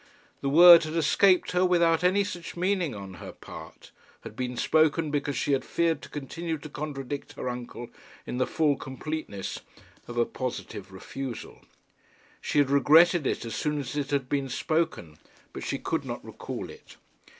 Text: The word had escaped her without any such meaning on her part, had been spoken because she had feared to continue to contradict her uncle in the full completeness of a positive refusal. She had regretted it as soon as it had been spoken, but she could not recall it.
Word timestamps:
The 0.41 0.49
word 0.49 0.83
had 0.85 0.95
escaped 0.95 1.51
her 1.51 1.63
without 1.63 2.03
any 2.03 2.23
such 2.23 2.57
meaning 2.57 2.95
on 2.95 3.13
her 3.21 3.31
part, 3.31 3.91
had 4.21 4.35
been 4.35 4.57
spoken 4.57 5.11
because 5.11 5.37
she 5.37 5.51
had 5.51 5.63
feared 5.63 6.01
to 6.01 6.09
continue 6.09 6.57
to 6.57 6.69
contradict 6.69 7.33
her 7.33 7.47
uncle 7.47 7.87
in 8.25 8.39
the 8.39 8.47
full 8.47 8.77
completeness 8.77 9.59
of 10.07 10.17
a 10.17 10.25
positive 10.25 10.91
refusal. 10.91 11.61
She 12.41 12.57
had 12.57 12.71
regretted 12.71 13.27
it 13.27 13.45
as 13.45 13.53
soon 13.53 13.77
as 13.79 13.95
it 13.95 14.09
had 14.09 14.27
been 14.27 14.49
spoken, 14.49 15.19
but 15.53 15.63
she 15.63 15.77
could 15.77 16.03
not 16.03 16.25
recall 16.25 16.71
it. 16.71 16.95